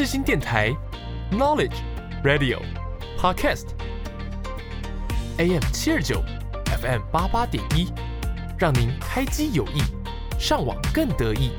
[0.00, 0.74] 世新电台
[1.30, 1.76] ，Knowledge
[2.24, 2.58] Radio
[3.20, 3.66] Podcast
[5.36, 6.22] AM 七二九
[6.80, 7.92] FM 八八点一，
[8.58, 9.82] 让您开机有益，
[10.38, 11.50] 上网更得意。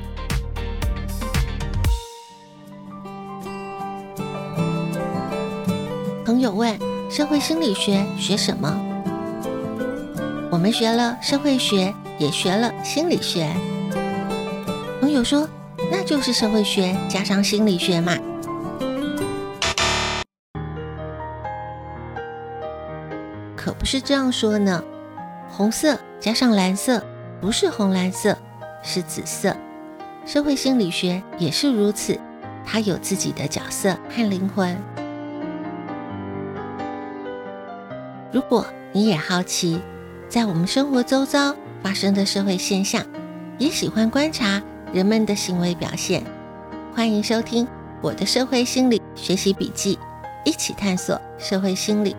[6.26, 6.76] 朋友问：
[7.08, 8.76] 社会心理学学什么？
[10.50, 13.48] 我们学了社会学，也学了心理学。
[15.00, 15.48] 朋友说
[15.92, 18.16] ：“那就是社会学加上心理学嘛。”
[23.92, 24.82] 是这样说呢。
[25.50, 27.04] 红色加上蓝色
[27.42, 28.34] 不是红蓝色，
[28.82, 29.54] 是紫色。
[30.24, 32.18] 社会心理学也是如此，
[32.64, 34.74] 它有自己的角色和灵魂。
[38.32, 39.78] 如果你也好奇，
[40.26, 43.04] 在我们生活周遭发生的社会现象，
[43.58, 46.24] 也喜欢观察人们的行为表现，
[46.94, 47.68] 欢迎收听
[48.00, 49.98] 我的社会心理学习笔记，
[50.46, 52.16] 一起探索社会心理。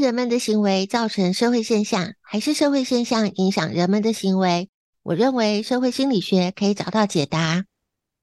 [0.00, 4.68] 人们的行为造成社会现象，还是社会现象影响人们的行为？
[5.02, 7.64] 我认为社会心理学可以找到解答。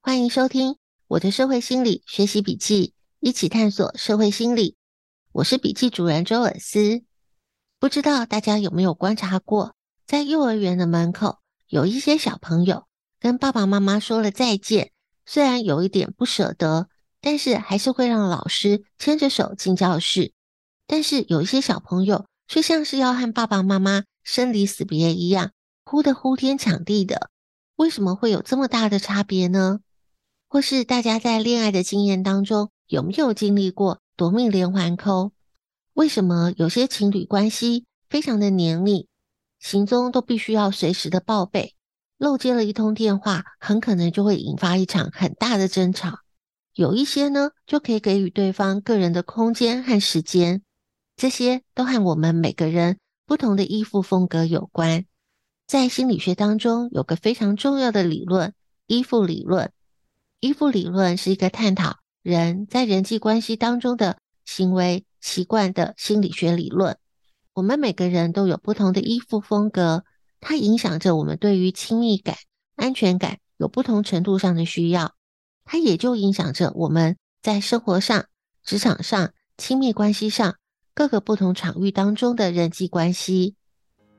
[0.02, 0.78] 欢迎收听。
[1.08, 4.76] 我的社会心理学习笔记，一起探索社会心理。
[5.32, 7.04] 我是笔记主人周尔斯。
[7.80, 12.86] 不知道大家有没有观察过，在幼儿园的门口，有一些小朋友
[13.20, 14.92] 跟爸爸妈妈说了再见，
[15.26, 16.88] 虽然有一点不舍得，
[17.22, 20.34] 但是还是会让老师牵着手进教室。
[20.88, 25.52] 但是有一些小朋友却像是要和爸爸妈妈生离死别一样，
[25.84, 27.30] 哭得呼天抢地的。
[27.76, 29.80] 为什么会有这么大的差别呢？
[30.48, 35.32] 或是大家在恋爱的经验当中，有没有经历过夺命连环扣？
[35.94, 39.08] 为什么有些情侣关系非常的黏腻，
[39.60, 41.76] 行踪都必须要随时的报备，
[42.18, 46.20] 漏接了一通电话，很可能就会引发一场很大的争吵。
[46.76, 50.62] 有一些呢，就可以给予对方个人的空间和时间，
[51.16, 55.06] 这些都和我们每个人不同的依附风格有关。
[55.66, 58.54] 在心理学当中，有个非常重要的理论——
[58.88, 59.72] 依附理论。
[60.40, 66.98] 依附理论是一个探讨人在人际关系当中的行为习惯的心理学理论。
[67.54, 70.04] 我们每个人都有不同的依附风格，
[70.42, 72.36] 它影响着我们对于亲密感、
[72.76, 75.16] 安全感有不同程度上的需要。
[75.64, 78.26] 它也就影响着我们在生活上、
[78.64, 80.58] 职场上、亲密关系上
[80.96, 83.56] 各个不同场域当中的人际关系。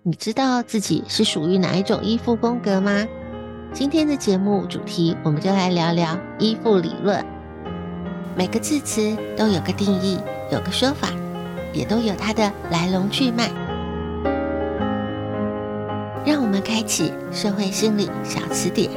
[0.03, 3.07] 你知道自己是属于哪一种依附风格吗？
[3.73, 7.25] 今天的节目主题，我们就来聊聊依附理论。
[8.37, 10.19] 每个字词都有个定义，
[10.51, 11.11] 有个说法，
[11.73, 13.49] 也都有它的来龙去脉。
[16.27, 18.91] 让我们开启社会心理小词典。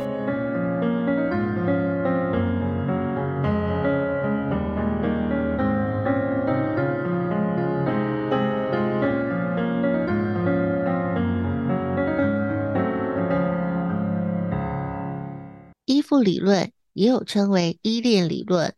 [16.97, 18.74] 也有称为依恋理论。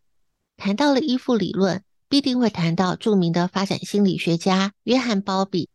[0.58, 5.70] 谈到了依附理论，必定会谈到著名的发展心理学家约翰·鲍比。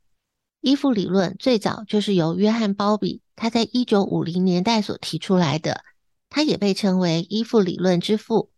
[0.61, 5.81] 依附理论最早就是由约翰·鲍比他在一九五零年代所提出来的，
[6.29, 8.51] 他也被称为依附理论之父。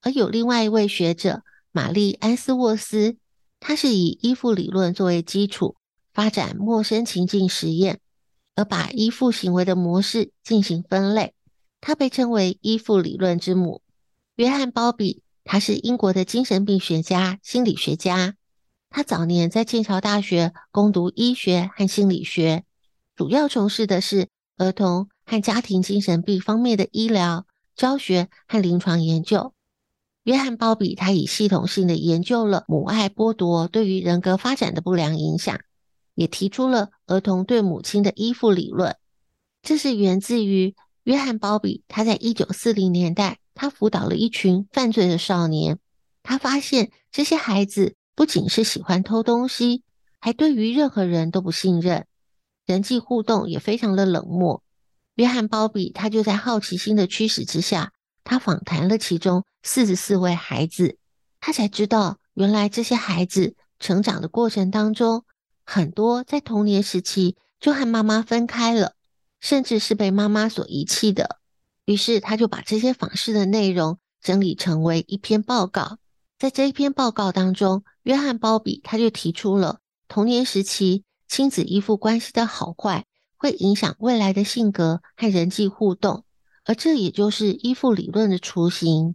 [0.00, 1.42] 而有另外一位学者
[1.72, 3.18] 玛丽·安斯沃斯，
[3.60, 5.76] 他是以依附理论作为基础
[6.14, 8.00] 发展陌生情境实验，
[8.54, 11.34] 而把依附行为的模式进行分类。
[11.86, 13.80] 他被称为依附理论之母。
[14.34, 18.34] 约翰·鲍比，他是英国的精神病学家、心理学家。
[18.90, 22.64] 他早年在剑桥大学攻读医学和心理学，
[23.14, 24.26] 主要从事的是
[24.56, 27.46] 儿童和家庭精神病方面的医疗、
[27.76, 29.54] 教学和临床研究。
[30.24, 35.60] 约翰·鲍比，他以系统性的研究了母爱剥夺对于人格发展的不良影响，
[36.16, 38.96] 也提出了儿童对母亲的依附理论。
[39.62, 40.74] 这是源自于。
[41.06, 45.78] 约翰·鲍比，他在一九四零年代，他辅导了一群犯罪的少年。
[46.24, 49.84] 他发现这些孩子不仅是喜欢偷东西，
[50.18, 52.08] 还对于任何人都不信任，
[52.66, 54.64] 人际互动也非常的冷漠。
[55.14, 57.92] 约翰·鲍比，他就在好奇心的驱使之下，
[58.24, 60.98] 他访谈了其中四十四位孩子，
[61.38, 65.24] 他才知道，原来这些孩子成长的过程当中，
[65.62, 68.95] 很多在童年时期就和妈妈分开了。
[69.46, 71.38] 甚至是被妈妈所遗弃的，
[71.84, 75.98] 于是他就把这些访视的内容整理成为一篇报告。
[76.36, 79.78] 在这一篇报告当中，约翰·鲍比他就提出了
[80.08, 83.06] 童年时期亲子依附关系的好坏，
[83.36, 86.24] 会影响未来的性格和人际互动，
[86.64, 89.14] 而这也就是依附理论的雏形。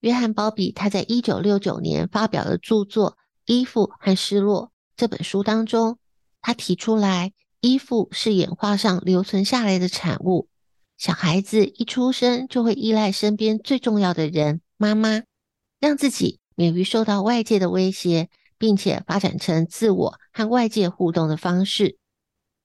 [0.00, 3.12] 约翰·鲍比他在一九六九年发表的著作
[3.46, 5.96] 《依附和失落》这本书当中，
[6.42, 10.48] 他提出来，依附是演化上留存下来的产物。
[10.96, 15.22] 小孩子一出生就会依赖身边最重要的人——妈妈，
[15.78, 18.28] 让自己免于受到外界的威胁，
[18.58, 21.96] 并且发展成自我和外界互动的方式。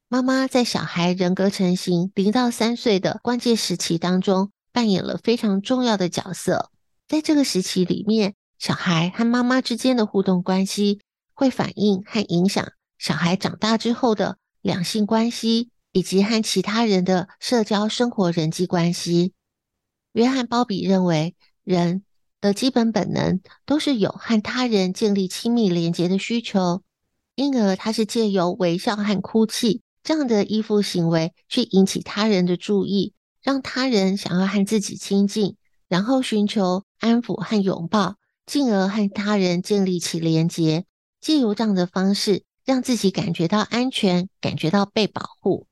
[0.07, 6.71] 妈妈在小孩人格成型零到三岁的关键时期当中，扮演了非常重要的角色。
[7.07, 11.01] 在这个时期里面，小孩和妈妈之间的互动关系，
[11.33, 19.33] 会反映和影响小孩长大之后的两性关系，以及和其他人的社交生活人际关系。
[20.13, 22.03] 约翰·鲍比认为，人
[22.39, 26.81] 的基本本能都是有和他人建立亲密连结的需求，
[27.35, 29.81] 因而他是借由微笑和哭泣。
[30.01, 35.57] 这样的依附行为去引起他人的注意，让他人想要和自己亲近，
[35.89, 40.85] 然后寻求安抚和拥抱，进而和他人建立起连结，
[41.19, 45.67] 借由这样的方式让自己感觉到安全，感觉到被保护。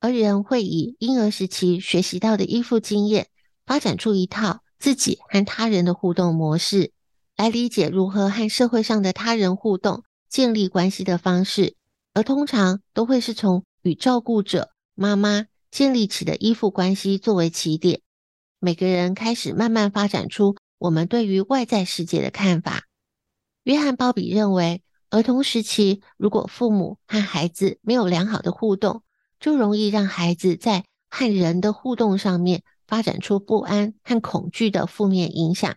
[0.00, 3.28] 而人会以婴儿时期学习到的依附经验，
[3.66, 6.92] 发展出一套自己和他人的互动模式，
[7.36, 11.76] 来理解如何和社会上的他人互动、建立关系的方式。
[12.14, 18.02] 而通常都会是从与照顾者妈妈建立起的依附关系作为起点，
[18.58, 22.82] 每个人开始慢慢发展出我们对于外在世界的看法。
[23.62, 29.02] 约翰·鲍比认为，儿童时期如果父母和孩子没有良好的互动，
[29.38, 35.76] 就容易让孩子在和人的互动上面发展出不安和恐惧的负面影响。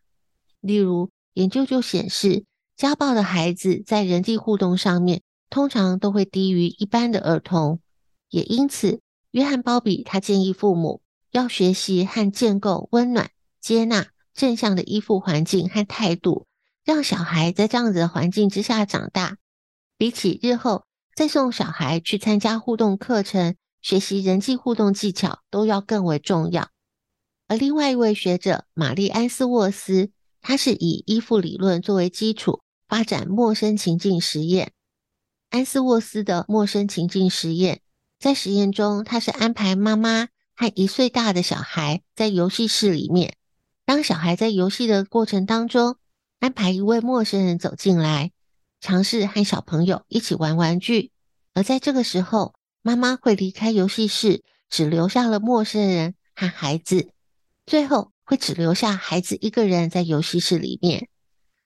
[0.61, 2.45] 例如，研究就显示，
[2.77, 5.21] 家暴的孩子在人际互动上面。
[5.47, 7.79] 通常都会低于一般的儿童，
[8.29, 8.99] 也因此，
[9.31, 13.29] 约翰·鲍比他建议父母要学习和建构温暖、
[13.61, 16.47] 接纳、正向的依附环境和态度，
[16.85, 19.37] 让小孩在这样子的环境之下长大，
[19.97, 20.85] 比起日后
[21.15, 26.69] 再送小孩去参加互动课程、学习人际互动技巧都要更为重要。
[27.47, 30.11] 而另外一位学者玛丽·安斯沃斯，
[30.41, 34.71] 他是以依附理论作为基础，发展陌生情境实验。
[35.49, 37.81] 安斯沃斯的陌生情境实验，
[38.19, 43.35] 在实验中，他是安排妈妈和一岁大的小孩在游戏室里面。
[43.85, 45.97] 当小孩在游戏的过程当中，
[46.45, 48.31] 安排一位陌生人走进来，
[48.79, 51.09] 尝试和小朋友一起玩玩具。
[51.55, 52.53] 而在这个时候，
[52.83, 57.09] 妈妈会离开游戏室，只留下了陌生人和孩子，
[57.65, 61.09] 最后会只留下孩子一个人在游戏室里面。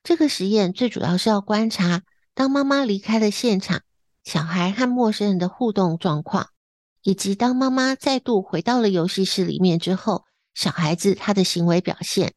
[0.02, 2.04] 这个实验最主要是要观察。
[2.34, 3.82] 当妈妈离开了现场，
[4.24, 6.52] 小孩和陌生人的互动状况，
[7.04, 10.24] 以及当妈妈再度回到了游戏室里面之后，
[10.54, 12.34] 小孩子他的行为表现。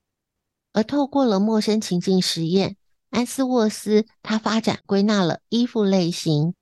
[0.73, 2.77] 而透过了陌生情境实验，
[3.11, 6.55] 安斯沃斯他发展归纳了依附类型。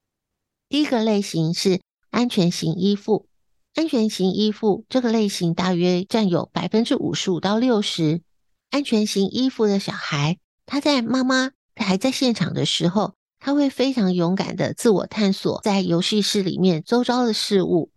[0.68, 1.80] 第一个类型是
[2.10, 3.26] 安全型依附，
[3.74, 8.22] 安全型依附这个类型大约占有百分之五十五到六十。
[8.70, 13.14] 安全型依附的小孩，他在妈妈还在现场的时候。
[13.42, 17.90] 他会非常勇敢的自我探索在游戏室里面周遭的事物，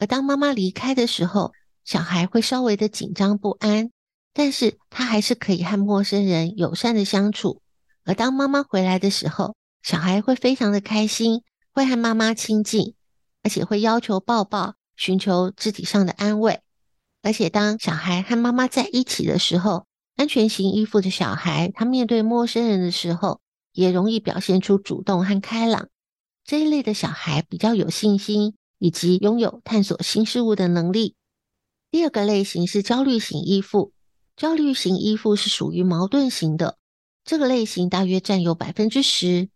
[0.00, 1.52] 而当妈妈离开的时候，
[1.84, 3.92] 小孩会稍微的紧张不安，
[4.38, 7.60] 但是他还是可以和陌生人友善的相处。
[8.04, 11.42] 而当妈妈回来的时候，小孩会非常的开心，
[11.72, 12.94] 会和妈妈亲近，
[13.42, 16.60] 而且会要求抱抱，寻求肢体上的安慰。
[17.20, 23.40] 而且当小孩和妈妈在一起的时候，安全型依附的小孩，他面对陌生人的时候，
[23.72, 25.88] 也容易表现出主动和开朗，
[26.44, 31.16] 这一类的小孩比较有信心，以及拥有探索新事物的能力。
[31.90, 33.92] 第二个类型是焦虑型依附，
[34.38, 36.78] 焦虑型依附是属于矛盾型的，
[37.24, 39.48] 这个类型大约占有百分之十。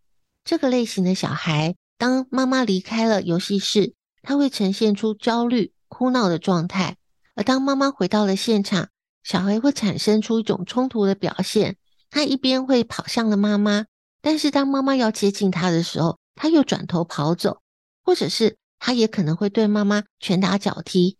[0.43, 6.95] 这个类型的小孩，当妈妈离开了游戏室，他会呈现出焦虑、哭闹的状态；
[7.33, 8.89] 而当妈妈回到了现场，
[9.23, 11.77] 小孩会产生出一种冲突的表现，
[12.09, 13.85] 他一边会跑向了妈妈。
[14.21, 17.61] 但是当妈妈要接近他的时候，他又转头跑走，
[18.03, 21.17] 或者是他也可能会对妈妈拳打脚踢，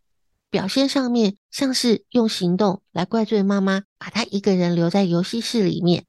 [0.54, 6.06] 表现上面像是用行动来怪罪妈妈，把他一个人留在游戏室里面。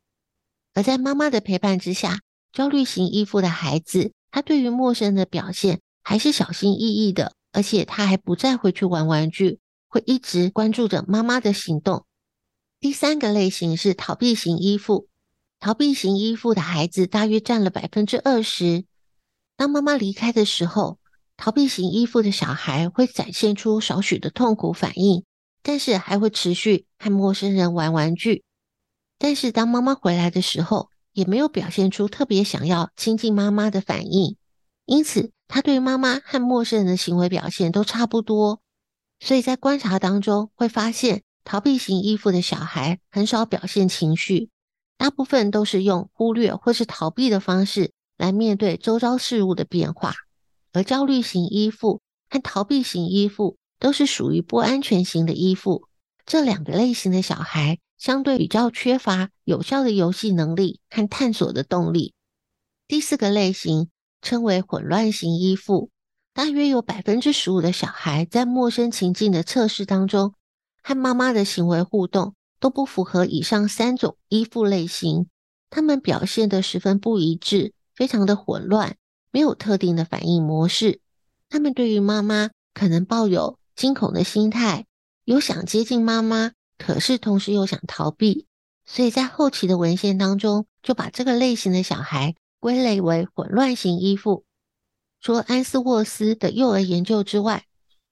[0.75, 2.21] 而在妈妈的陪伴之下，
[2.53, 12.05] 焦虑型依附的孩子，他对于陌生的表现还是小心翼翼的，而且他还不再回去玩玩具，会一直关注着妈妈的行动。
[12.79, 15.09] 第三个类型是逃避型依附。
[15.59, 18.85] 逃避型依附的孩子大约占了百分之二十。
[19.57, 20.99] 当妈妈离开的时候，
[21.37, 25.25] 逃避型依附的小孩会展现出少许的痛苦反应，
[25.63, 28.45] 但是还会持续和陌生人玩玩具。
[29.19, 34.37] 但是当妈妈回来的时候，也没有表现出特别想要亲近妈妈的反应。
[34.87, 38.61] 因此，他对妈妈和陌生人的行为表现都差不多。
[39.21, 44.51] 所以在观察当中会发现，逃避型依附的小孩很少表现情绪，
[44.99, 50.15] 大部分都是用忽略或是逃避的方式来面对周遭事物的变化。
[50.75, 55.85] 而焦虑型依附和逃避型依附都是属于不安全型的依附。
[56.27, 62.13] 这两个类型的小孩相对比较缺乏有效的游戏能力和探索的动力。
[62.89, 63.89] 第四个类型
[64.21, 65.91] 称为混乱型依附，
[66.35, 70.35] 大约有百分之十五的小孩在陌生情境的测试当中，
[70.83, 75.29] 和妈妈的行为互动都不符合以上三种依附类型，
[75.71, 78.97] 他们表现得十分不一致，非常的混乱，
[79.35, 81.01] 没有特定的反应模式。
[81.49, 84.87] 他们对于妈妈可能抱有惊恐的心态，
[85.25, 88.47] 有想接近妈妈，可是同时又想逃避，
[88.87, 94.45] 所以在后期的文献当中，就把这个类型的小孩归类为混乱型依附。
[95.21, 97.65] 除了安斯沃斯的幼儿研究之外，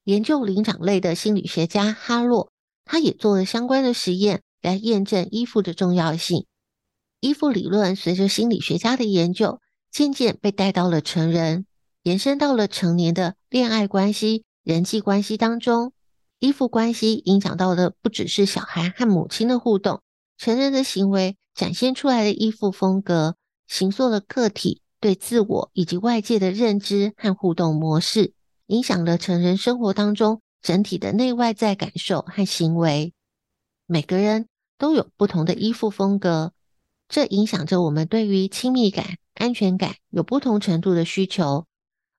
[0.03, 2.51] 研究灵长类的心理学家哈洛。
[2.85, 6.47] 他也做了相关的实验来验证依附的重要性。
[7.21, 9.61] 依附理论随着心理学家的研究，
[9.93, 11.67] 渐渐被带到了成人，
[12.03, 15.93] 延伸到了成年的恋爱关系、人际关系当中。
[16.39, 20.01] 依附关系影响到的不只是小孩和母亲的互动，
[20.39, 23.37] 成人的行为展现出来的依附风格，
[23.69, 28.33] 形塑了个体对自我以及外界的认知和互动模式，
[28.69, 30.41] 影响了成人生活当中。
[30.63, 33.13] 整体的内外在感受和行为，
[33.87, 34.47] 每个人
[34.79, 36.53] 都有不同的依附风格，
[37.13, 41.67] 这影响着我们对于亲密感、安全感有不同程度的需求。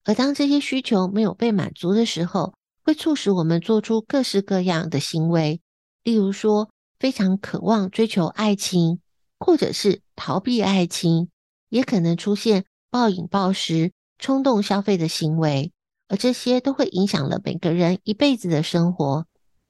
[0.03, 5.61] 而当这些需求没有被满足的时候，会促使我们做出各式各样的行为，
[6.03, 6.69] 例如说
[6.99, 8.99] 非常渴望追求爱情，
[9.39, 11.29] 或者是逃避爱情，
[11.69, 15.71] 也可能出现暴饮暴食、冲动消费的行为。
[16.07, 19.25] 而这些都会影响了每个人一辈子的生活，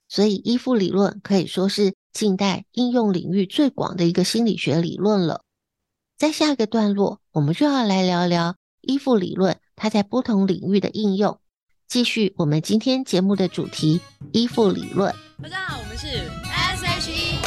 [0.10, 5.41] 所以依附理论可以说是近代应用领域最广的一个心理学理论了。
[6.15, 11.39] 在下一个段落，我们就要来聊聊依附理论它在不同领域的应用。
[11.88, 14.00] 继续我们今天节目的主题——
[14.32, 15.13] 依附理论。
[15.41, 17.39] 大家好，我们是 S.H.E，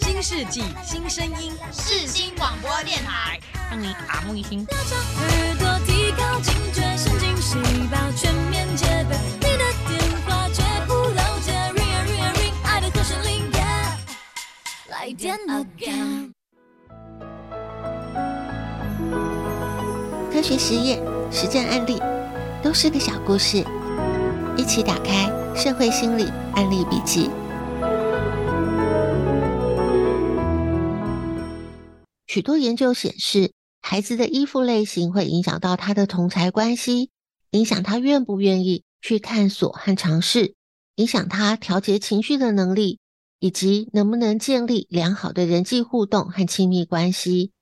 [0.00, 3.38] 新世纪新声音，世新广播电台，
[3.70, 4.66] 让你耳目一新。
[4.66, 7.58] 靠警觉神经细
[7.90, 9.45] 胞全面戒备，
[15.06, 16.32] 来电 again。
[20.32, 21.96] 科学实验、实战案例
[22.60, 23.64] 都是个小故事，
[24.56, 26.24] 一起打开社会心理
[26.56, 27.30] 案例笔记。
[32.26, 37.10] 许多研究显示，孩子的依附类型会影响到他的同才关系，
[37.52, 40.56] 影响他愿不愿意去探索和尝试，
[40.96, 42.98] 影响他调节情绪的能力，
[43.38, 47.52] 以及能不能建立良好的人际互动和亲密关系。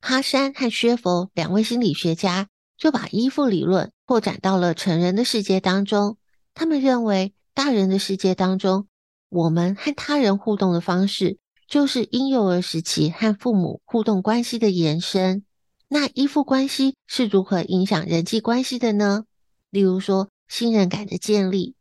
[0.00, 6.16] 哈山和薛佛两位心理学家就把依附理论扩展到了成人的世界当中。
[6.54, 8.86] 他们认为，大人的世界当中，
[9.28, 11.38] 我们和他人互动的方式，
[11.68, 15.44] 就是婴幼儿时期和父母互动关系的延伸。
[15.88, 19.24] 那依附关系是如何影响人际关系的呢？
[19.70, 21.74] 例如说，信任感的建立，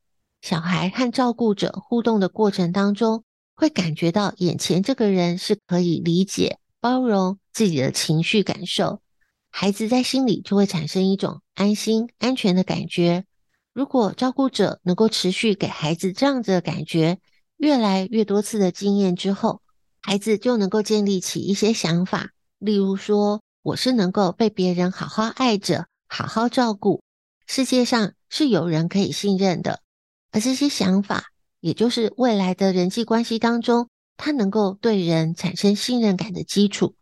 [0.50, 9.02] 小孩和照顾者互动的过程当中，会感觉到眼前这个人是可以理解、包容自己的情绪感受，
[9.50, 13.26] 孩子在心里就会产生一种安心、安全的感觉。
[13.74, 17.20] 如果照顾者能够持续给孩子这样子的感觉，
[17.58, 19.62] 越来越多次的经验之后，
[20.00, 27.02] 孩子就能够建立起一些想法，例如说，我是能够被别人好好爱着、好好照顾，
[27.46, 29.82] 世界上是有人可以信任的，
[30.32, 31.26] 而这些想法，
[31.60, 36.96] 也就是未来的人际关系当中，他能够对人产生信任感的基础。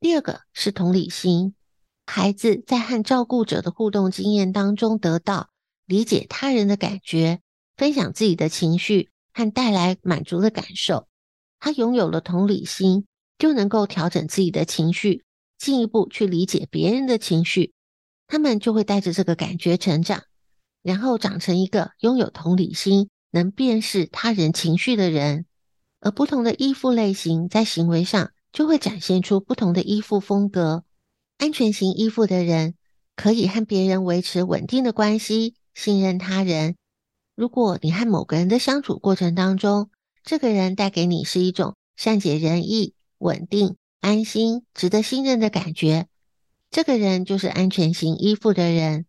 [0.00, 1.54] 第二个是同理心，
[2.06, 5.48] 孩子在和照顾者的互动经验当中得到
[5.86, 7.40] 理解他人的感觉，
[7.76, 11.08] 分享自己的情绪和带来满足的感受，
[11.58, 13.06] 他拥有了同理心，
[13.38, 15.24] 就能够调整自己的情绪。
[15.58, 17.72] 进一步去理解别人的情绪，
[18.26, 20.22] 他们就会带着这个感觉成长，
[20.86, 25.44] 然后长成一个拥有同理心、能辨识他人情绪的人。
[25.98, 30.84] 而不同的依附类型在行为上就会展现出不同的依附风格。
[31.38, 32.74] 安全型依附的人
[33.16, 36.76] 可以和别人维持稳定的关系，信任他人。
[37.34, 39.90] 如果你和某个人的相处过程当中，
[40.22, 46.06] 这个人带给你是一种善解人意、稳定、安心、值得信任的感觉，
[46.70, 49.06] 这个人就是安全型依附的人。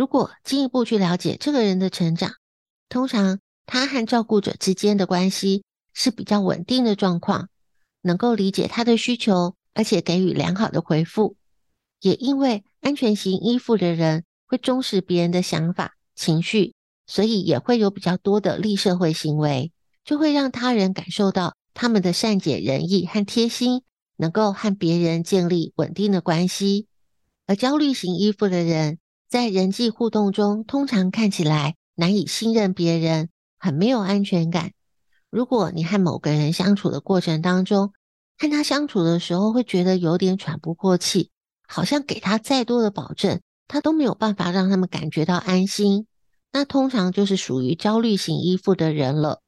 [0.00, 2.32] 如果进一步去了解这个人的成长，
[2.88, 7.50] 通常他和照顾者之间的关系是比较稳定的状况，
[8.00, 11.36] 能够理解他的需求，而且给予良好的回复。
[12.00, 16.72] 也因为安全型依附的人会忠实别人的想法、情绪，
[17.06, 19.70] 所以也会有比较多的利社会行为，
[20.02, 23.82] 就会让他人感受到他们的善解人意和贴心，
[24.16, 26.86] 能够和别人建立稳定的关系。
[27.46, 28.98] 而焦虑型依附的人，
[29.30, 33.28] 在人际互动中，通常看起来难以信任别人，
[33.60, 34.72] 很没有安全感。
[35.30, 37.92] 如果你和某个人相处的过程当中，
[38.36, 41.30] 和他相处的时候会觉得有点喘不过气，
[41.68, 46.08] 好像给他再多的保证，他都没有办法让他们感觉到安心，
[46.50, 49.42] 那通常就是属于焦虑型依附的人了。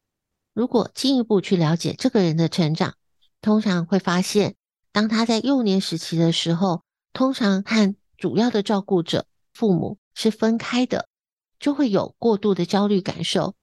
[0.55, 2.95] 如果进一步去了解这个人的成长，
[3.41, 4.55] 通常会发现，
[4.93, 9.27] 当他在幼年时期的时候，通常和主要的照顾者。
[9.63, 11.07] 父母是分开的，
[11.61, 13.55] 就会有过度的焦虑感受，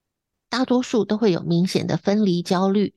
[0.48, 2.94] 大多数都会有明显的分离焦虑。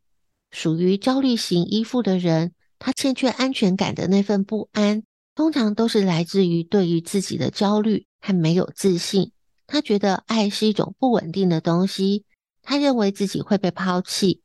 [0.51, 5.03] 属于焦虑型依附的人，他欠缺安全感的那份不安，
[5.35, 9.33] 通常都是来自于对于自己的焦虑和没有自信。
[9.67, 12.23] 他觉得爱是一种不稳定的东西，
[12.61, 14.43] 他认为自己会被抛弃，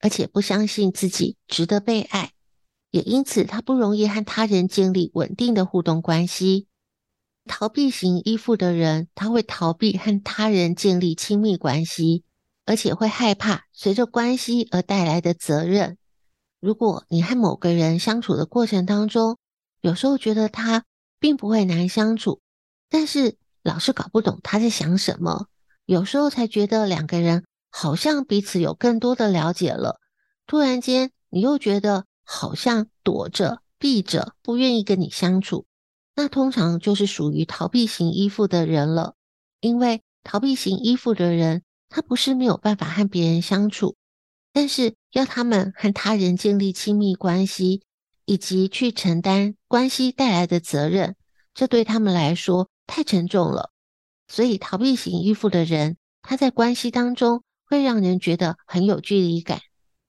[0.00, 2.32] 而且不相信自己值得被爱，
[2.90, 6.68] 也因此他不容易和他人建立稳定的互动关系。
[7.48, 12.22] 逃避型依附的人，他会逃避和他人建立亲密关系，
[12.64, 15.98] 而且会害怕随着关系而带来的责任。
[16.60, 19.38] 如果你和某个人相处的过程当中，
[19.80, 20.84] 有时候觉得他
[21.18, 22.40] 并不会难相处，
[22.90, 25.46] 但是老是搞不懂他在想什么，
[25.86, 30.00] 有时候才觉得两个人好像彼此有更多的了解了，
[30.46, 35.66] 突然间你又觉得好像躲着、避着，不愿意跟你相处。
[36.18, 39.14] 那通常就是属于逃避型依附的人了，
[39.60, 43.94] 因为逃避型依附的人，他不是没有办法和别人相处，
[44.52, 47.82] 但是要他们和他人建立亲密关系，
[48.24, 51.14] 以及去承担关系带来的责任，
[51.54, 53.70] 这对他们来说太沉重了。
[54.26, 59.60] 所以逃避型依附的人，他在关系当中会让人觉得很有距离感，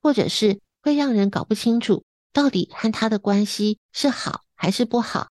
[0.01, 5.27] 或者是会让人搞不清楚到底和他的关系是好还是不好。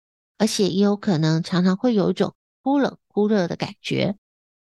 [0.43, 4.17] 而且也有可能常常会有一种忽冷忽热的感觉，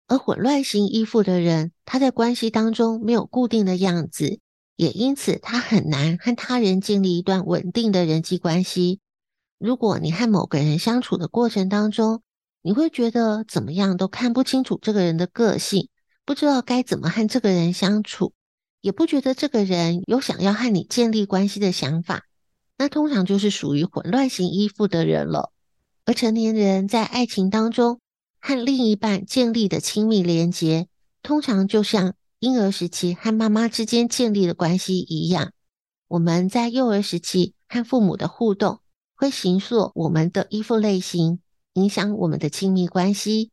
[0.07, 4.39] 而混乱型依附的人，他在关系当中没有固定的样子，
[4.75, 9.01] 也因此他很难和他人建立一段稳定的人际关系。
[9.59, 12.23] 如果你和某个人相处的过程当中，
[12.63, 15.89] 你会觉得怎么样都看不清楚这个人的个性，
[16.25, 18.33] 不知道该怎么和这个人相处，
[18.81, 22.23] 也不觉得这个人有想要和你建立关系的想法，
[22.79, 25.53] 那通常就是属于混乱型依附的人了。
[26.07, 27.99] 而成年人在爱情当中
[28.39, 30.87] 和另一半建立的亲密连结，
[31.21, 35.51] 通常就像婴儿时期和妈妈之间建立的关系一样。
[36.07, 38.79] 我们在幼儿时期和父母的互动，
[39.17, 41.41] 会形塑我们的依附类型，
[41.73, 43.51] 影响我们的亲密关系。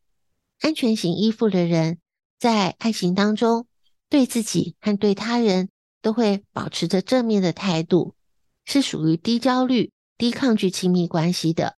[0.61, 1.99] 安全型依附的人，
[2.39, 3.67] 在爱情当中，
[4.09, 8.15] 对自己和对他人都会保持着正面的态度，
[8.65, 11.75] 是属于低焦虑、低抗拒亲密关系的。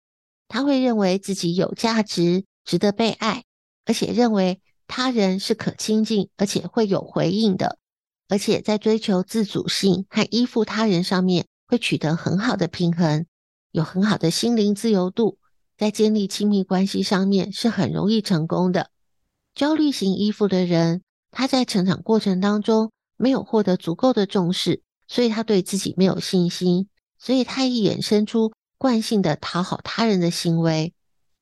[0.48, 3.44] 他会认为自己有价值，值得被爱，
[3.85, 7.78] 而且认为他人是可亲近，而且会有回应的，
[8.28, 13.26] 而且在追求自主性和依附他人上面会取得很好的平衡，
[13.72, 15.38] 有很好的心灵自由度，
[15.76, 18.90] 在建立亲密关系上面是很容易成功的。
[19.54, 28.52] 焦虑型依附的人，他在成长过程当中没有获得足够的重视，所以他对自己没有信心，所以他一衍生出。
[28.78, 30.92] 惯性的讨好他人的行为，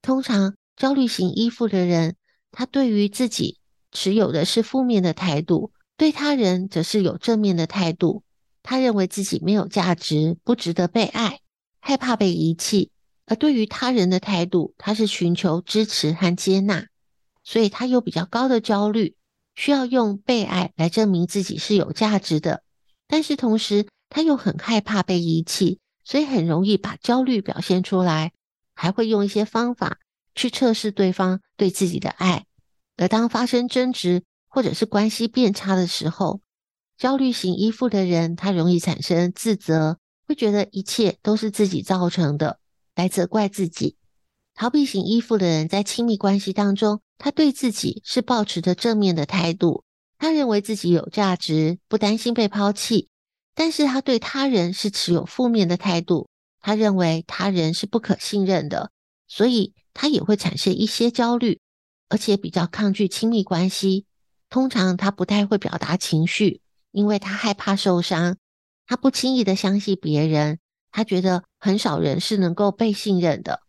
[0.02, 2.16] 通常焦虑型依附的人，
[2.52, 3.58] 他对于自己
[3.92, 8.22] 持有的是负面的态度，对他人则是有正面的态度。
[8.62, 11.40] 他认为自己没有价值，不值得被爱，
[11.80, 12.90] 害怕被遗弃。
[13.26, 16.86] 而对于他人的态度，他是寻求支持和接纳，
[17.42, 19.16] 所以他有比较高的焦虑，
[19.54, 22.62] 需要用被爱来证明自己是有价值的。
[23.06, 25.78] 但是同时，他又很害怕被遗弃。
[26.04, 28.32] 所以很容易把焦虑表现出来，
[28.74, 29.98] 还会用一些方法
[30.34, 32.44] 去测试对方对自己的爱。
[32.96, 36.40] 而当发生争执或者是关系变差的时候，
[36.96, 42.60] 焦虑型依附的人他容易产生自责，会觉得一切都是自己造成的，
[42.94, 43.96] 来责怪自己。
[44.54, 49.82] 逃避型依附的人在亲密关系当中，他对自己是保持着正面的态度，
[50.18, 53.08] 他认为自己有价值，不担心被抛弃。
[53.54, 56.28] 但是他对他人是持有负面的态度，
[56.60, 58.90] 他认为他人是不可信任的，
[59.28, 61.60] 所以他也会产生一些焦虑，
[62.08, 64.06] 而且比较抗拒亲密关系。
[64.50, 68.36] 通常他不太会表达情绪，因为他害怕受伤，
[68.86, 70.58] 他不轻易的相信别人，
[70.90, 73.60] 他觉得很少人是能够被信任的。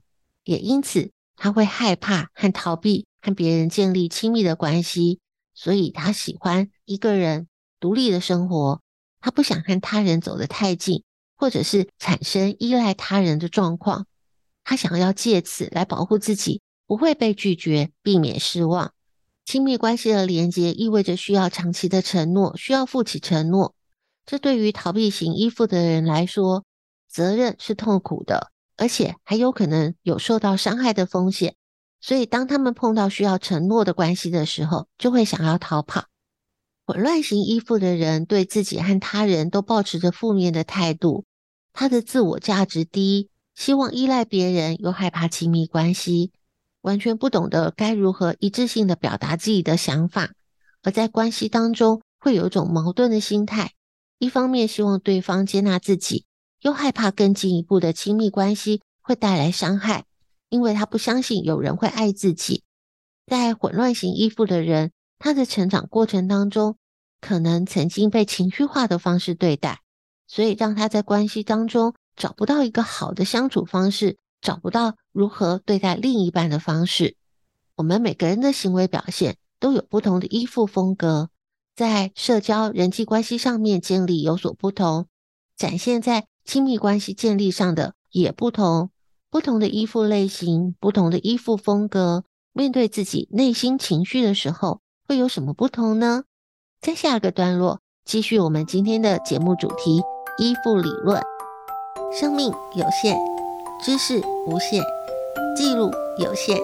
[0.43, 5.19] 也因此，他会害怕和逃避和别人建立亲密的关系，
[5.54, 7.48] 所以他喜欢一个人
[7.80, 8.82] 独立的生活。
[9.26, 11.04] 他不想和他人走得太近，
[11.36, 14.06] 或者是产生依赖他人的状况。
[14.64, 18.94] 他想要借此来保护自己，不会被拒绝，避免失望。
[19.44, 23.74] 亲密关系的连接意味着需要长期的承诺，需要负起承诺。
[24.28, 26.64] 这对于逃避型依附的人来说，
[27.10, 28.52] 责任是痛苦的。
[28.78, 31.56] 而且还有可能有受到伤害的风险，
[32.00, 36.06] 所以当他们碰到需要承诺的关系的时候，就会想要逃跑。
[36.86, 41.26] 混乱型依附的人对自己和他人都抱持着负面的态度，
[41.74, 46.32] 他的自我价值低，希望依赖别人，又害怕亲密关系，
[46.82, 50.34] 完全不懂得该如何一致性的表达自己的想法，
[50.84, 53.71] 而在关系当中会有一种矛盾的心态，
[54.19, 56.26] 一方面希望对方接纳自己。
[56.62, 60.06] 又害怕更进一步的亲密关系会带来伤害，
[60.50, 62.63] 因为他不相信有人会爱自己。
[63.28, 64.91] 在混乱型依附的人，
[65.26, 66.78] 他的成长过程当中，
[67.20, 69.82] 可能曾经被情绪化的方式对待，
[70.28, 77.18] 所以让他在关系当中找不到一个好的相处方式，找不到如何对待另一半的方式。
[77.76, 81.32] 我们每个人的行为表现都有不同的依附风格，
[81.76, 85.08] 在社交人际关系上面建立有所不同，
[85.58, 86.28] 展现在。
[86.46, 88.92] 亲密关系建立上的也不同，
[89.32, 96.24] 不同的依附类型，不同的依附风格，面对自己内心情绪的时候，会有什么不同呢？
[96.82, 100.02] 在下个段落，继续我们今天的节目主题——
[100.38, 101.22] 依附理论。
[102.12, 103.18] 生命有限，
[103.84, 104.84] 知识无限，
[105.56, 106.58] 记录有限，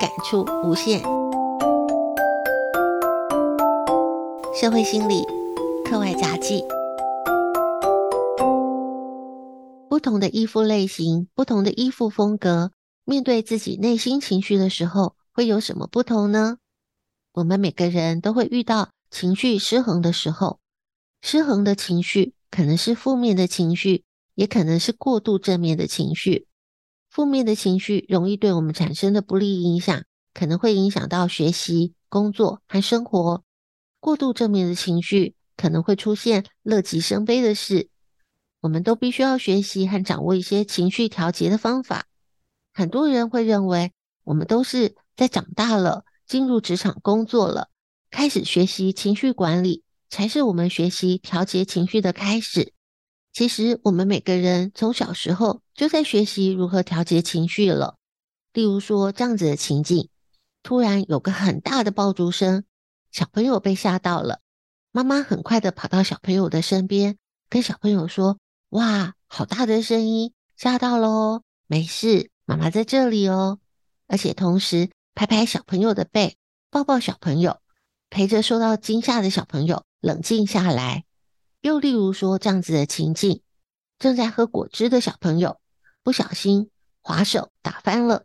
[0.00, 1.02] 感触无限。
[4.54, 5.24] 社会心理
[5.84, 6.64] 课外杂记。
[9.88, 12.70] 不同的依附类型，不同的依附风格，
[13.04, 16.58] 面对自己内心情绪的时候，会有什么不同呢？
[17.32, 20.58] 我们每个人都会遇到情绪失衡的时候，
[21.22, 26.48] 失衡的情绪可能是负面的情绪，也可能是过度正面的情绪。
[27.08, 33.44] 负面的情绪容易对我们产生的不利影响，可能会影响到学习、工作和生活。
[34.00, 37.90] 过度正面的情绪可能会出现乐极生悲的事。
[38.60, 42.06] 我们都必须要学习和掌握一些情绪调节的方法。
[42.72, 43.92] 很多人会认为，
[44.24, 47.70] 我们都是在长大了，进入职场工作了，
[48.08, 52.72] 开始学习情绪管理，才是我们学习调节情绪的开始。
[53.32, 57.96] 其实，我们每个人从小时候就在学习如何调节情绪了。
[58.52, 60.08] 例如说，这样子的情境：
[60.62, 62.62] 突然有个很大的爆竹声，
[63.10, 64.38] 小朋友被吓到了，
[64.92, 68.38] 妈妈很快的跑到小朋友的身边，跟小朋友说。
[68.68, 71.42] 哇，好大的声音，吓到了哦！
[71.66, 73.58] 没事，妈妈在这里哦。
[74.06, 76.36] 而且同时拍拍小朋友的背，
[76.70, 77.60] 抱抱小朋友，
[78.08, 81.04] 陪着受到惊吓的小朋友冷静下来。
[81.60, 83.42] 又例如说这样子的情境：
[83.98, 85.60] 正在喝果汁的小朋友
[86.02, 86.70] 不小心
[87.02, 88.24] 滑手打翻了，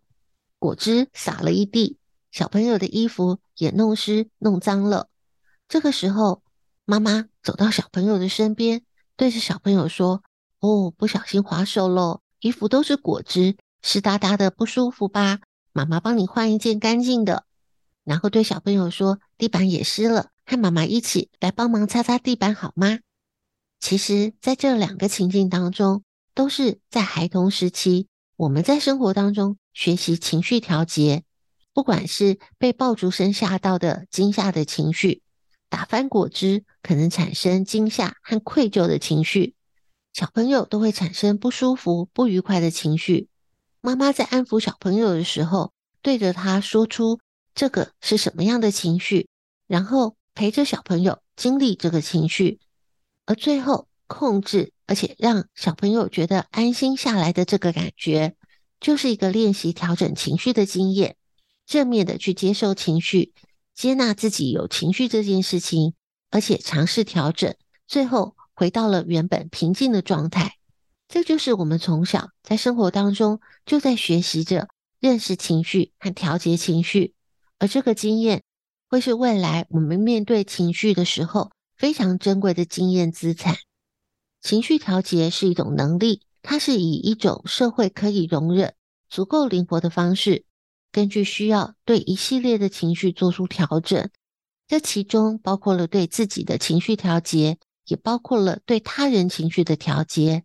[0.59, 1.97] 果汁洒了一地，
[2.31, 5.09] 小朋友的衣服也弄湿弄脏了。
[5.67, 6.43] 这个时候，
[6.85, 8.83] 妈妈走到小朋友的身边，
[9.15, 10.23] 对着小朋友说。
[10.61, 15.41] 哦，不小心滑手喽，衣服都是果汁，湿哒哒的，不舒服吧？
[15.75, 17.43] 妈妈帮你换一件干净的。
[18.05, 22.99] 然后对小朋友说：“地板也湿了，和妈妈一起来帮忙擦擦地板好吗？”
[23.81, 28.07] 其实，在这两个情境当中，都是在孩童时期，
[28.37, 31.23] 我们在生活当中学习情绪调节。
[31.73, 35.21] 不管是被爆竹声吓到的惊吓的情绪，
[35.67, 39.55] 打翻果汁可能产生惊吓和愧疚的情绪。
[40.13, 43.27] 小朋友都会产生不舒服、不愉快的情绪。
[43.85, 45.71] 妈妈在安抚小朋友的时候，
[46.01, 47.19] 对着他说出
[47.53, 49.29] 这个是什么样的情绪，
[49.67, 52.59] 然后陪着小朋友经历这个情绪，
[53.27, 58.35] 而最后控制，而且让小朋友觉得安心下来的这个感觉，
[58.79, 61.15] 就是一个练习调整情绪的经验。
[61.67, 63.35] 正面的去接受情绪，
[63.75, 65.93] 接纳自己有情绪这件事情，
[66.31, 68.35] 而且尝试调整，最后。
[68.57, 70.54] 回到了原本平静的状态，
[71.07, 74.67] 这就是我们从小在生活当中就在学习着
[74.99, 77.13] 认识情绪和调节情绪，
[77.59, 78.43] 而这个经验
[78.89, 83.55] 会是未来我们面对情绪的时候非常珍贵的经验资产。
[84.41, 88.73] 情绪调节是一种能力，它是以一种社会可以容忍、
[89.09, 90.45] 足够灵活的方式，
[90.91, 94.09] 根据需要对一系列的情绪做出调整。
[94.67, 100.43] 这其中包括了对自己的情绪调节，也包括了对他人情绪的调节。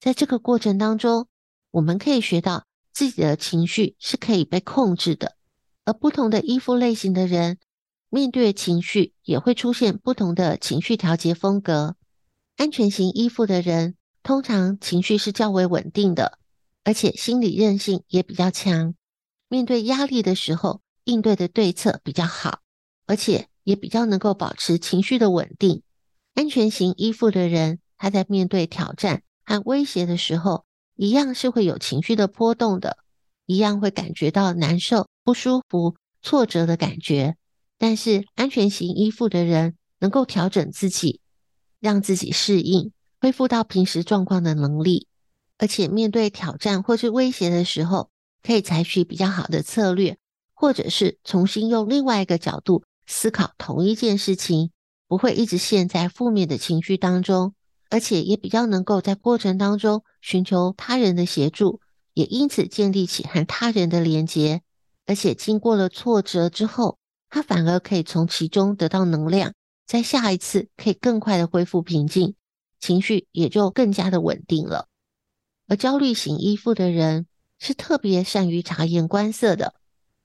[0.00, 1.28] 在这个过程当中，
[1.70, 5.36] 我们可以学到自己的情绪是可以被控制的。
[5.84, 7.58] 而不同的依附类型的人，
[8.08, 11.96] 面对情绪也会出现不同的情绪调节风格。
[12.56, 16.38] 安全型依附的人，通常情绪是较为稳定的，
[16.84, 18.94] 而且心理韧性也比较强。
[19.48, 22.60] 面对压力的时候，应对的对策比较好，
[23.06, 25.82] 而且也比较能够保持情绪的稳定。
[26.34, 30.64] 安全型依附的人，他在面对挑战和威胁的时候，
[30.96, 32.98] 一样是会有情绪的波动的，
[33.46, 37.36] 一样会感觉到难受、不舒服、挫折的感觉。
[37.78, 41.20] 但是安全型依附的人能够调整自己，
[41.80, 45.08] 让自己适应、恢复到平时状况的能力，
[45.58, 48.10] 而且面对挑战或是威胁的时候，
[48.42, 50.16] 可以采取比较好的策略，
[50.54, 54.70] 或者是重新用另外一个角度思考同一件事情，
[55.08, 57.54] 不会一直陷在负面的情绪当中，
[57.94, 61.80] 而且也比较能够在过程当中寻求他人的协助，
[62.12, 64.62] 也因此建立起和他人的连结，
[65.06, 66.98] 而且经过了挫折之后，
[67.30, 69.52] 他反而可以从其中得到能量，
[69.86, 72.34] 在下一次可以更快的恢复平静，
[72.80, 74.88] 情绪也就更加的稳定了。
[75.68, 77.28] 而焦虑型依附的人，
[77.60, 79.74] 是特别善于察言观色的。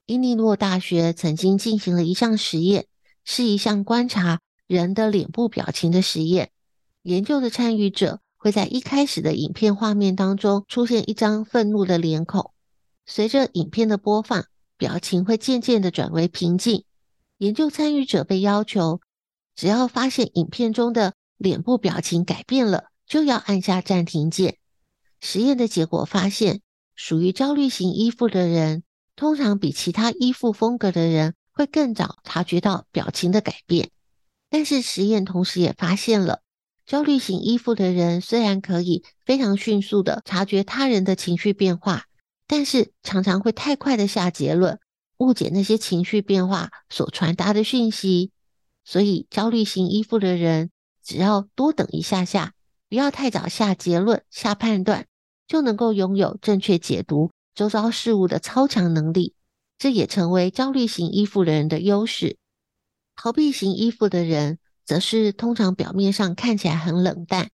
[0.06, 2.88] 伊利诺大学曾经进行了一项实验，
[3.24, 6.50] 是一项观察人的脸部表情的实验。
[7.02, 12.52] 研究的参与者会在一开始的影片画面当中出现一张愤怒的脸孔，
[13.06, 14.44] 随着影片的播放，
[14.76, 16.84] 表情会渐渐的转为平静。
[17.38, 19.00] 研究参与者被要求，
[19.56, 24.58] 只要发现影片中的脸部表情改变了，就要按下暂停键。
[25.20, 26.60] 实验的结果发现，
[26.94, 28.82] 属于焦虑型依附的人，
[29.16, 33.90] 通常比其他依附风格的人会更早察觉到表情的改变。
[34.50, 36.42] 但是实验同时也发现了，
[36.90, 42.06] 焦虑型依附的人虽然可以非常迅速地察觉他人的情绪变化，
[42.48, 44.80] 但是常常会太快地下结论，
[45.18, 48.32] 误解那些情绪变化所传达的讯息。
[48.84, 50.72] 所以焦虑型依附的人，
[51.04, 52.54] 只要多等一下下，
[52.88, 55.06] 不要太早下结论、下判断。
[55.46, 59.34] 就能够拥有正确解读周遭事物的超强能力，
[59.78, 62.36] 这也成为焦虑型依附的人的优势。
[63.14, 64.58] 逃避型依附的人，
[64.90, 67.50] 则是通常表面上看起来很冷淡，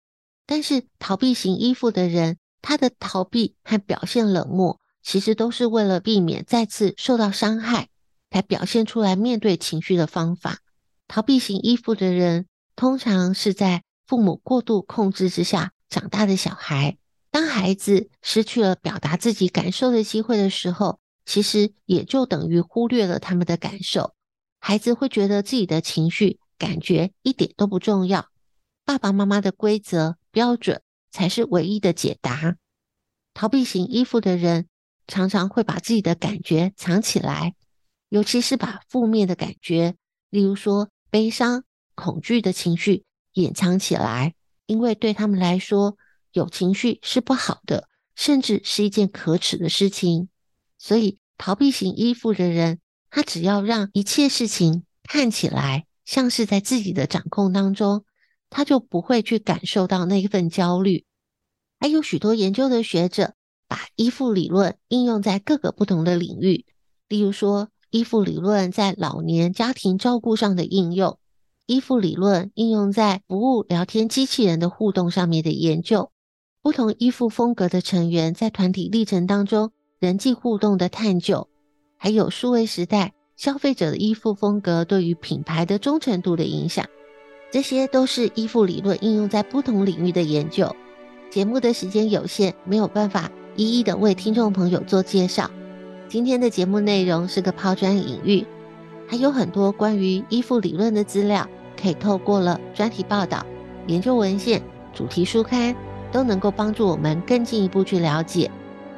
[0.47, 7.89] 但是逃避型依附的人，他的逃避和表现冷漠，其实都是为了避免再次受到伤害，
[8.31, 10.61] 才表现出来面对情绪的方法。
[11.09, 16.99] 逃避型依附的人，通常是在父母过度控制之下长大的小孩。
[17.33, 24.15] 当孩子失去了表达自己感受的机会的时候，其实也就等于忽略了他们的感受。
[24.61, 28.29] 孩子会觉得自己的情绪感觉一点都不重要，
[28.85, 32.57] 爸爸妈妈的规则标准才是唯一的解答。
[33.33, 34.69] 逃避型依附的人
[35.07, 37.55] 常常会把自己的感觉藏起来，
[38.09, 39.97] 尤其是把负面的感觉，
[40.31, 41.65] 例如说悲伤、
[41.95, 44.35] 恐惧的情绪掩藏起来，
[44.67, 45.97] 因为对他们来说，
[46.33, 50.29] 有情绪是不好的，甚至是一件可耻的事情。
[50.79, 58.05] 所以，逃避型依附的人，他只要让一切事情看起来像是在自己的掌控当中，
[58.51, 61.05] 他就不会去感受到那一份焦虑。
[61.81, 63.35] 还有许多研究的学者
[63.69, 66.65] 把依附理论应用在各个不同的领域，
[67.09, 71.19] 例如说，依附理论在老年家庭照顾上的应用，
[71.67, 76.11] 依附理论应用在服务聊天机器人的互动上面的研究。
[76.63, 81.49] 不同依附风格的成员在团体历程当中人际互动的探究，
[81.99, 86.87] 还有数位时代消费者的依附风格对于品牌的忠诚度的影响，
[87.51, 90.75] 这些都是依附理论应用在不同领域的研究。
[91.31, 95.51] 节目的时间有限，没有办法一一的为听众朋友做介绍。
[96.09, 98.47] 今天的节目内容是个抛砖引玉，
[99.09, 101.49] 还有很多关于依附理论的资料，
[101.81, 103.45] 可以透过了专题报道、
[103.87, 105.75] 研究文献、主题书刊。
[106.13, 108.49] 都能够帮助我们更进一步去了解，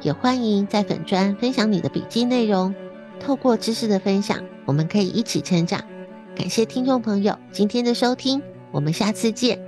[0.03, 2.75] 也欢迎在粉专分享你的笔记内容。
[3.19, 5.83] 透过知识的分享，我们可以一起成长。
[6.35, 9.66] 感谢听众朋友今天的收听，我们下次见。